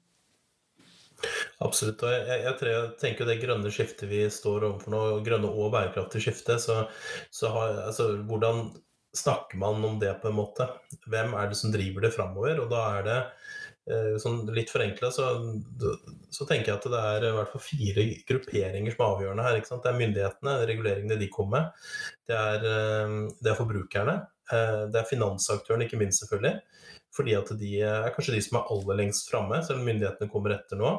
[1.61, 2.01] Absolutt.
[2.01, 6.63] og jeg, jeg, tenker det grønne skiftet vi står overfor nå, grønne og bærekraftige skiftet,
[6.63, 6.85] så,
[7.33, 8.71] så har, altså, hvordan
[9.17, 10.67] snakker man om det, på en måte?
[11.11, 12.63] Hvem er det som driver det framover?
[12.63, 13.40] Og da er det eh,
[14.21, 15.27] sånn litt forenkla, så,
[16.29, 19.61] så, tenker jeg at det er i hvert fall fire grupperinger som er avgjørende her.
[19.65, 21.87] Det er myndighetene, reguleringene de kommer med.
[22.29, 24.17] Det er, eh, det er forbrukerne.
[24.51, 26.59] Eh, det er finansaktørene, ikke minst, selvfølgelig.
[27.11, 30.55] Fordi at de er kanskje de som er aller lengst framme, selv om myndighetene kommer
[30.55, 30.91] etter nå.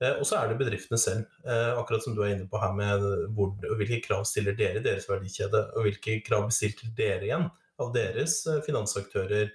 [0.00, 1.26] Eh, og så er det bedriftene selv.
[1.44, 3.04] Eh, akkurat som du er inne på her med
[3.36, 7.92] hvor, hvilke krav stiller dere i deres verdikjede, og hvilke krav bestiller dere igjen av
[7.94, 9.50] deres finansaktører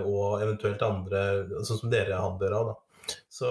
[0.00, 1.22] og eventuelt andre,
[1.64, 2.70] sånn som dere handler av.
[2.72, 3.16] Da.
[3.32, 3.50] Så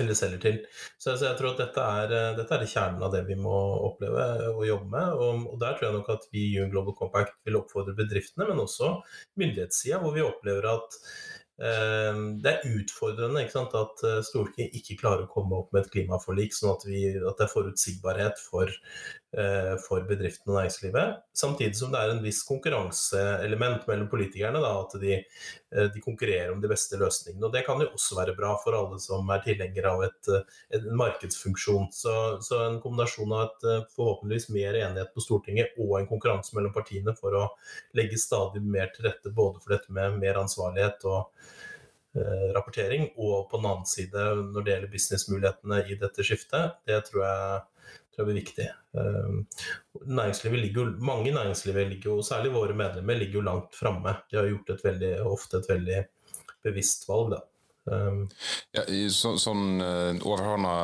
[0.00, 0.58] eller selger til.
[1.00, 3.58] Så, jeg tror at dette er, eh, dette er kjernen av det vi må
[3.90, 5.20] oppleve og jobbe med.
[5.26, 8.62] Og, der tror jeg nok at vi i UN Global Compact vil oppfordre bedriftene, men
[8.62, 8.94] også
[9.40, 10.98] myndighetssida, hvor vi opplever at
[11.60, 15.92] eh, det er utfordrende sant, at eh, Stortinget ikke klarer å komme opp med et
[15.96, 19.21] klimaforlik, sånn at, vi, at det er forutsigbarhet for Eh,
[19.80, 21.20] for bedriftene og næringslivet.
[21.32, 24.60] Samtidig som det er en viss konkurranseelement mellom politikerne.
[24.60, 25.14] Da, at de,
[25.72, 27.46] eh, de, konkurrerer om de beste løsningene.
[27.46, 30.60] og Det kan jo også være bra for alle som er tilhengere av et, eh,
[30.76, 31.88] en markedsfunksjon.
[31.92, 32.14] Så,
[32.44, 37.16] så, en kombinasjon av et forhåpentligvis mer enighet på Stortinget og en konkurranse mellom partiene
[37.16, 37.48] for å
[37.96, 41.71] legge stadig mer til rette både for dette med mer ansvarlighet og eh,
[42.52, 47.22] rapportering, og på den annen side når det gjelder businessmulighetene i dette skiftet, det tror
[47.24, 47.60] jeg
[48.12, 48.66] tror jeg blir viktig.
[49.00, 49.38] Ehm,
[50.04, 54.16] næringslivet ligger mange næringslivet, ligger jo, særlig våre medlemmer, ligger jo langt framme.
[54.30, 56.02] De har gjort et veldig, ofte et veldig
[56.64, 57.32] bevisst valg.
[57.36, 57.40] da.
[57.82, 58.28] Um,
[58.70, 60.74] ja, så, sånn overordna,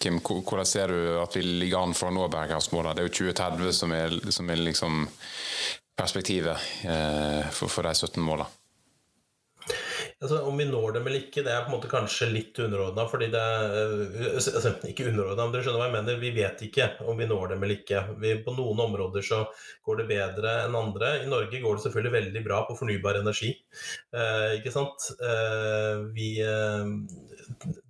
[0.00, 2.30] Kim, hvordan ser du at vi ligger an foran nå?
[2.32, 5.02] Det er jo 2030 som er, som er liksom
[5.98, 6.56] perspektivet
[6.88, 8.48] uh, for, for de 17 målene
[10.24, 13.04] altså, Om vi når dem eller ikke, det er på en måte kanskje litt underordna.
[13.04, 13.74] er,
[14.34, 16.20] altså, Ikke underordna, men dere skjønner hva jeg mener.
[16.22, 18.02] Vi vet ikke om vi når dem eller ikke.
[18.22, 19.44] Vi, på noen områder så
[19.84, 21.12] går det bedre enn andre.
[21.22, 23.52] I Norge går det selvfølgelig veldig bra på fornybar energi.
[24.14, 25.10] Eh, ikke sant?
[25.20, 26.88] Eh, vi, eh,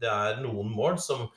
[0.03, 1.29] det er noen mål som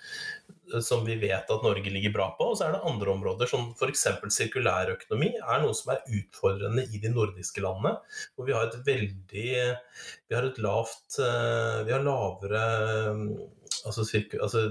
[0.84, 2.52] som vi vet at Norge ligger bra på.
[2.52, 4.08] Og så er det andre områder, som f.eks.
[4.36, 7.98] sirkulærøkonomi, er noe som er utfordrende i de nordiske landene.
[8.36, 9.46] Hvor vi har et veldig
[10.28, 12.64] Vi har et lavt eh, Vi har lavere
[13.88, 14.04] Altså,
[14.42, 14.62] altså,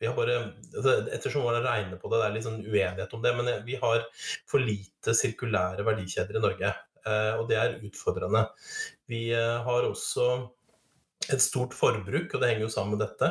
[0.00, 0.36] vi har bare,
[0.76, 3.76] altså, ettersom man regner på det, det er litt sånn uenighet om det, men vi
[3.82, 4.04] har
[4.48, 6.70] for lite sirkulære verdikjeder i Norge.
[7.02, 8.46] Eh, og det er utfordrende.
[9.10, 10.28] Vi eh, har også
[11.30, 13.28] et stort forbruk, og det henger jo sammen med dette,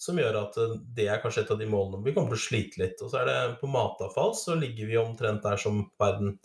[0.00, 2.46] som gjør at eh, det er kanskje et av de målene vi kommer til å
[2.48, 3.04] slite litt.
[3.04, 6.36] Og så er det på matavfall så ligger vi omtrent der som verden,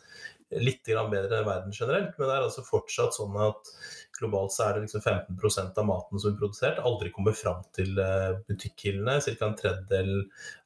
[0.61, 3.73] litt bedre enn verden generelt, men det er altså fortsatt sånn at
[4.19, 7.97] globalt så er det liksom 15% av maten som er produsert, aldri kommer fram til
[7.99, 9.19] eh, butikkhyllene.
[9.23, 9.47] Ca.
[9.47, 10.11] en tredjedel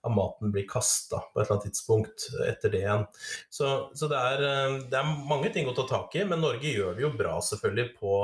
[0.07, 3.05] av maten blir kasta på et eller annet tidspunkt etter det igjen.
[3.53, 6.73] Så, så det, er, eh, det, er, mange ting å ta tak i, men Norge
[6.73, 8.19] gjør det jo bra selvfølgelig på,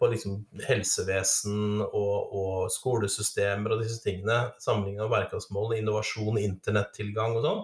[0.00, 4.42] på liksom helsevesen og, og, skolesystemer og disse tingene.
[4.62, 7.62] Sammenlignet med bærekraftsmålene, innovasjon, internettilgang og sånn.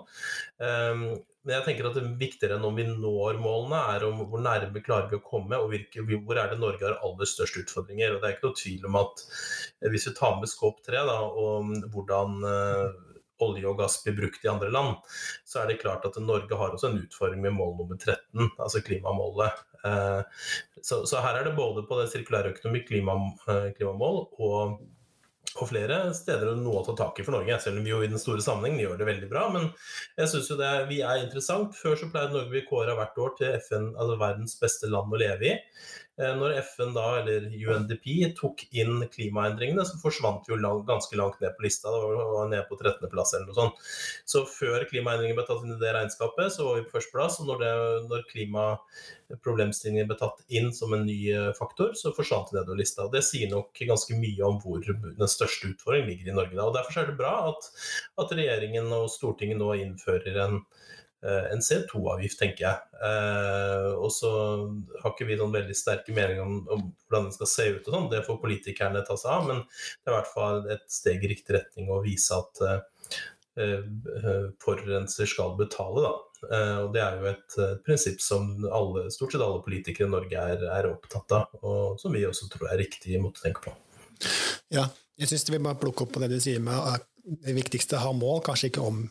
[0.64, 1.08] Um,
[1.46, 4.80] men jeg tenker at det viktigere enn om vi når målene, er om hvor nærme
[4.82, 8.16] klarer vi å komme, og virke, hvor er det Norge har aller størst utfordringer.
[8.16, 11.04] Og Det er ikke noe tvil om at eh, hvis vi tar med Skåp 3
[11.06, 13.14] da, og hvordan uh,
[13.46, 14.98] olje og gass blir brukt i andre land,
[15.46, 18.82] så er det klart at Norge har også en utfordring med mål nummer 13, altså
[18.82, 19.62] klimamålet.
[19.86, 20.26] Uh,
[20.82, 23.20] så, her er det både på det sirkulære økonomi, klima,
[23.78, 24.80] klimamål, og
[25.54, 27.58] på flere steder noe å ta tak i for Norge.
[27.62, 29.46] Selv om vi jo i den store sammenhengen gjør det veldig bra.
[29.54, 29.68] Men
[30.18, 31.76] jeg syns jo det er, vi er interessant.
[31.78, 35.14] Før så pleide Norge å bli kåra hvert år til FN, altså verdens beste land
[35.14, 35.54] å leve i.
[36.16, 38.06] Eh, når FN da, eller UNDP
[38.38, 41.92] tok inn klimaendringene, så forsvant vi jo lang, ganske langt ned på lista.
[41.92, 43.82] Det var ned på 13.-plass eller noe sånt.
[44.24, 47.38] Så før klimaendringene ble tatt inn i det regnskapet, så var vi på førsteplass.
[47.42, 47.66] Og når,
[48.08, 53.04] når klimaproblemstillingen ble tatt inn som en ny eh, faktor, så forsvant vi nedover lista.
[53.04, 56.56] Og det sier nok ganske mye om hvor den største utfordringen ligger i Norge.
[56.56, 56.70] Da.
[56.70, 57.68] Og Derfor er det bra at,
[58.24, 60.62] at regjeringen og Stortinget nå innfører en
[61.26, 63.00] en CO2-avgift, tenker jeg.
[63.06, 64.32] Eh, og så
[65.02, 67.96] har ikke vi noen veldig sterke meninger om, om, hvordan den skal se ut, og
[67.96, 68.10] sånn.
[68.12, 71.32] det får politikerne ta seg av, men det er i hvert fall et steg i
[71.34, 73.82] riktig retning å vise at uh,
[74.62, 76.04] forurenser skal betale.
[76.04, 76.14] Da.
[76.84, 77.54] Og Det er jo et
[77.86, 82.12] prinsipp som alle, stort sett alle politikere i Norge er, er, opptatt av, og som
[82.12, 83.72] vi også tror er riktig måte å tenke på.
[84.76, 84.84] Ja,
[85.16, 88.04] jeg syns vi må plukke opp på det du sier med at det viktigste å
[88.04, 89.06] ha mål, kanskje ikke om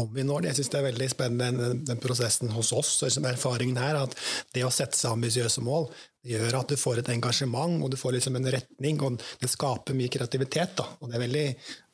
[0.00, 0.52] om vi når det.
[0.52, 2.96] Jeg syns det er veldig spennende den, den prosessen hos oss.
[3.04, 4.16] Liksom erfaringen her, at
[4.54, 5.88] Det å sette seg ambisiøse mål
[6.28, 9.96] gjør at du får et engasjement og du får liksom en retning, og det skaper
[9.96, 10.74] mye kreativitet.
[10.80, 10.86] Da.
[11.00, 11.44] Og det er veldig,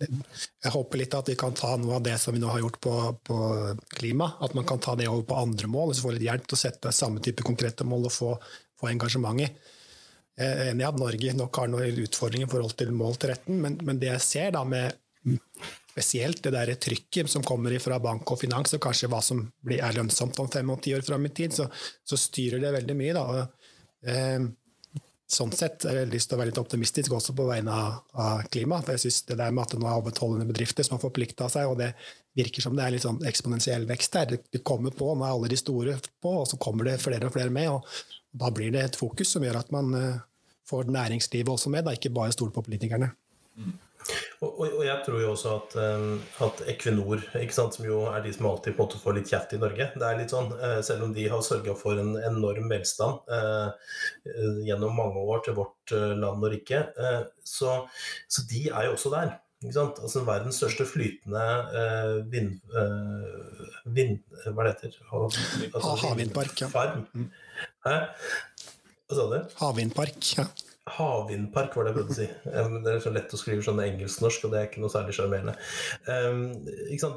[0.01, 2.81] jeg håper litt at vi kan ta noe av det som vi nå har gjort
[2.83, 2.97] på,
[3.29, 3.39] på
[3.95, 6.49] klima, at man kan ta det over på andre mål, og så få litt hjelp
[6.49, 8.35] til å sette samme type konkrete mål og få,
[8.81, 9.49] få engasjement i.
[10.35, 13.31] Jeg er enig i at Norge nok har noen utfordringer i forhold til mål til
[13.31, 14.99] retten, men, men det jeg ser da med
[15.95, 19.95] spesielt det der trykket som kommer fra bank og finans, og kanskje hva som er
[19.95, 21.69] lønnsomt om fem og ti år fram i tid, så,
[22.03, 23.15] så, styrer det veldig mye.
[23.15, 23.45] Da.
[24.11, 24.49] Eh,
[25.35, 28.43] sånn sett har jeg lyst til å være litt optimistisk også på vegne av, av
[28.51, 28.81] klima.
[28.83, 31.49] for jeg synes det der med at nå er over 1200 bedrifter som har forplikta
[31.53, 31.93] seg, og det
[32.35, 34.37] virker som det er litt sånn eksponentiell vekst der.
[34.51, 37.39] Det kommer på, nå er alle de store på, og så kommer det flere og
[37.39, 37.71] flere med.
[37.71, 37.87] og
[38.35, 40.23] Da blir det et fokus som gjør at man eh,
[40.67, 43.13] får næringslivet også med, da, ikke bare stole på politikerne.
[43.55, 43.75] Mm.
[44.45, 46.09] Og, og, jeg tror jo også at, um,
[46.45, 47.23] at Equinor,
[47.55, 49.87] sant, som jo er de som alltid på en måte får litt kjeft i Norge
[49.95, 53.71] det er litt sånn, uh, Selv om de har sørga for en enorm velstand uh,
[54.29, 56.79] uh, gjennom mange år til vårt land og rike,
[57.45, 57.75] så,
[58.29, 59.35] så, de er jo også der.
[59.61, 59.99] Ikke sant?
[60.01, 61.43] Altså Verdens største flytende
[62.33, 62.55] vind,
[63.85, 64.23] vind...
[64.47, 66.55] Hva det heter altså, Havvindpark.
[66.65, 66.71] Ja.
[66.73, 67.05] Farm.
[67.13, 67.29] Mm.
[67.85, 67.99] Hæ?
[69.05, 69.37] Hva sa du?
[69.61, 70.31] Havvindpark.
[70.39, 70.49] ja.
[70.85, 72.27] Havvindpark, var det jeg prøvde å si.
[72.85, 75.55] Det er så lett å skrive sånn engelsk-norsk, og det er ikke noe særlig sjarmerende.
[76.05, 76.43] Um,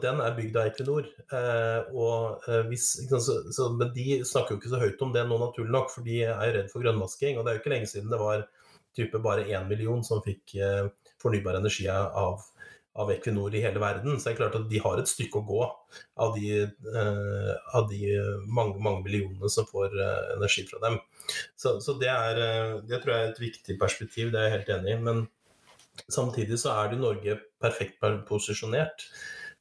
[0.03, 1.09] Den er bygd av Equinor.
[1.33, 2.47] Uh, og,
[2.79, 6.21] så, men de snakker jo ikke så høyt om det nå, naturlig nok, for de
[6.23, 7.35] er jo redd for grønnvasking.
[7.35, 8.47] Og det er jo ikke lenge siden det var
[8.97, 10.87] type bare én million som fikk uh,
[11.21, 12.47] fornybar energi av
[12.97, 14.17] av Equinor i hele verden.
[14.17, 15.61] Så det er klart at de har et stykke å gå
[16.23, 18.01] av de, uh, av de
[18.45, 20.99] mange, mange millionene som får uh, energi fra dem.
[21.59, 24.55] Så, så det, er, uh, det, tror jeg er et viktig perspektiv, det er jeg
[24.57, 24.99] helt enig i.
[25.09, 25.25] Men
[26.09, 29.05] samtidig så er det Norge perfekt posisjonert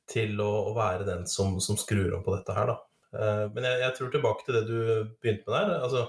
[0.08, 2.82] til å, å være den som, som, skrur om på dette her, da.
[3.16, 4.78] Men jeg, jeg, tror tilbake til det du
[5.22, 5.70] begynte med der.
[5.86, 6.02] altså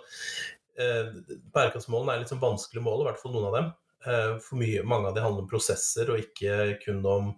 [1.56, 3.70] Bærekraftsmålene er litt sånn vanskelige mål, i hvert fall noen av dem.
[4.06, 7.32] Eh, for mye, mange av de handler om prosesser og ikke kun om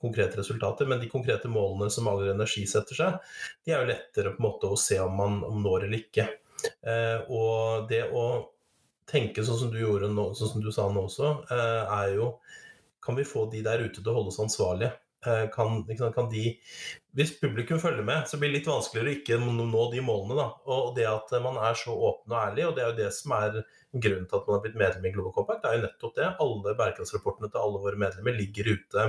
[0.00, 0.86] konkrete resultater.
[0.86, 3.16] Men de konkrete målene som Agder Energi setter seg,
[3.64, 6.28] de er jo lettere på en måte å se om man om når eller ikke.
[6.82, 8.26] Eh, og det å
[9.08, 12.36] tenke sånn som du gjorde nå, sånn som du sa nå også, eh, er jo
[13.06, 14.88] Kan vi få de der ute til å holde oss ansvarlige?
[15.54, 15.80] Kan,
[16.14, 16.52] kan, de
[17.16, 20.36] Hvis publikum følger med, så blir det litt vanskeligere å ikke nå de målene.
[20.38, 20.46] Da.
[20.72, 23.34] Og det at man er så åpen og ærlig, og det er jo det som
[23.38, 23.60] er
[23.96, 26.32] grunnen til at man har blitt medlem i Global Compact, det er jo nettopp det.
[26.44, 29.06] Alle bærekraftsrapportene til alle våre medlemmer ligger ute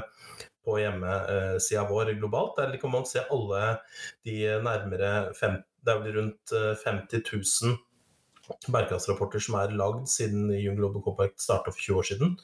[0.68, 2.60] på hjemmesida vår globalt.
[2.60, 3.78] Der kan man se alle
[4.28, 6.52] de nærmere fem, Det er vel rundt
[6.84, 7.30] 50 eh,
[7.68, 7.78] 000
[8.72, 12.36] bærekraftsrapporter som er lagd siden Young Global Compact starta for 20 år siden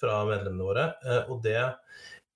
[0.00, 0.86] fra medlemmene våre.
[1.06, 1.60] Eh, og det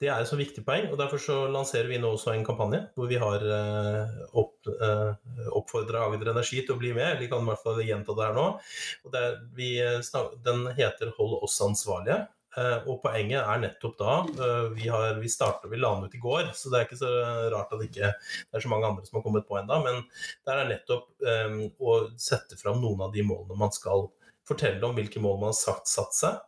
[0.05, 2.83] det er et så viktig poeng, og derfor så lanserer vi nå også en kampanje
[2.97, 7.15] hvor vi har uh, opp, eh, oppfordra Agder Energi til å bli med.
[7.15, 8.47] eller kan i hvert fall gjenta det her nå.
[9.15, 9.71] Der, vi,
[10.45, 12.27] den heter 'Hold oss ansvarlige'.
[12.87, 14.13] Og poenget er nettopp da
[14.77, 17.11] Vi, har, vi, startet, vi la den ut i går, så det er ikke så
[17.51, 19.81] rart at ikke, det er så mange andre som har kommet på ennå.
[19.83, 20.05] Men
[20.47, 24.07] det er nettopp um, å sette fram noen av de målene man skal
[24.49, 26.41] fortelle om hvilke mål man har sagt, satt seg.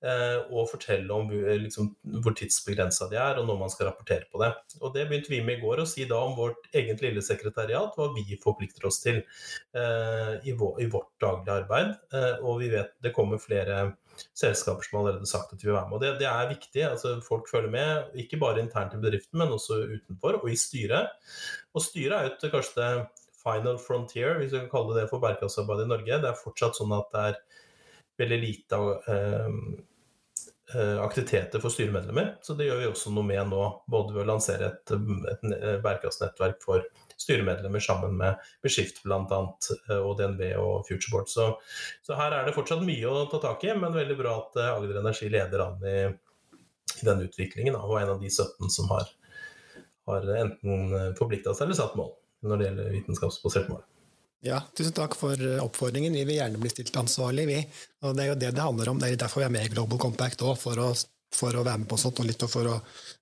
[0.00, 1.90] Eh, og fortelle om liksom,
[2.24, 4.48] hvor tidsbegrensa de er, og når man skal rapportere på det.
[4.80, 7.92] Og Det begynte vi med i går, å si da om vårt eget lille sekretariat,
[7.96, 11.92] hva vi forplikter oss til eh, i, vår, i, vårt daglige arbeid.
[12.16, 13.90] Eh, og vi vet det kommer flere
[14.36, 15.98] selskaper som har allerede sagt at de vil være med.
[15.98, 16.84] Og det, det er viktig.
[16.88, 21.12] altså Folk følger med, ikke bare internt i bedriften, men også utenfor, og i styret.
[21.76, 22.92] Og styret er jo kanskje det
[23.40, 26.18] final frontier, hvis vi kan kalle det det for bærekraftsarbeidet i Norge.
[26.22, 27.38] Det er fortsatt sånn at det er
[28.20, 29.60] veldig lite uh,
[30.74, 32.36] Eh, aktiviteter for styremedlemmer.
[32.42, 34.92] Så det gjør vi også noe med nå, både ved å lansere et,
[35.32, 35.46] et
[35.82, 36.84] bærekraftsnettverk for
[37.18, 39.40] styremedlemmer sammen med Beskift bl.a.
[39.88, 41.26] Eh, og DNB og Futureboard.
[41.32, 41.48] Så,
[42.06, 44.70] så, her er det fortsatt mye å ta tak i, men veldig bra at eh,
[44.76, 45.96] Agder Energi leder an i,
[47.00, 49.10] i den utviklingen, og er en av de 17 som har,
[50.06, 52.14] har enten forplikta seg eller satt mål
[52.46, 53.82] når det gjelder vitenskapsbasert mål.
[54.44, 56.16] Ja, tusen takk for eh, oppfordringen.
[56.16, 57.60] Vi vil gjerne bli stilt ansvarlig, vi.
[58.06, 59.00] Og det er jo det det handler om.
[59.00, 60.80] Det er derfor vi er med i Global Compact òg, for,
[61.36, 62.78] for, å være med på sånt, og litt for å,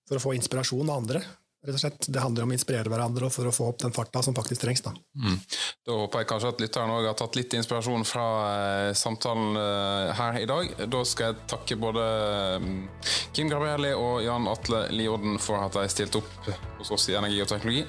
[0.06, 1.24] for å få inspirasjon av andre
[1.66, 2.06] rett og slett.
[2.08, 4.82] Det handler om å inspirere hverandre for å få opp den farta som faktisk trengs.
[4.84, 5.38] Da, mm.
[5.88, 10.12] da håper jeg kanskje at lytteren òg har tatt litt inspirasjon fra eh, samtalen eh,
[10.20, 10.72] her i dag.
[10.86, 12.06] Da skal jeg takke både
[12.62, 12.80] mm,
[13.36, 17.42] Kim Gabrielli og Jan Atle Liodden for at de stilte opp hos oss i Energi
[17.42, 17.84] og teknologi.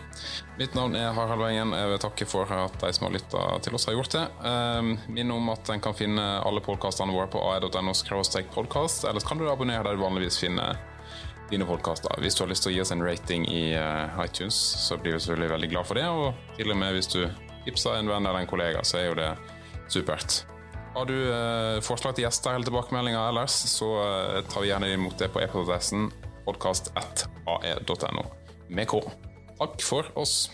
[0.60, 1.76] Mitt navn er Harald Wengen.
[1.78, 4.26] Jeg vil takke for at de som har lytta til oss, har gjort det.
[4.50, 7.94] Eh, Minn om at en kan finne alle podkastene våre på ae.no
[8.50, 10.78] podkast, ellers kan du abonnere der du vanligvis finner
[11.52, 12.14] dine podkaster.
[12.22, 15.16] Hvis du har lyst til å gi oss en rating i uh, iTunes, så blir
[15.16, 16.06] vi selvfølgelig veldig glad for det.
[16.10, 17.22] Og til og med hvis du
[17.66, 19.30] tipser en venn eller en kollega, så er jo det
[19.90, 20.44] supert.
[20.96, 25.18] Har du uh, forslag til gjester eller tilbakemeldinger ellers, så uh, tar vi gjerne imot
[25.22, 26.10] det på e-postadressen
[26.48, 28.24] podkast1ae.no
[28.70, 29.02] med K.
[29.60, 30.50] Takk for oss.